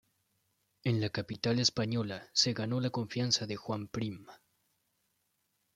[0.83, 4.25] En la capital española se ganó la confianza de Juan Prim.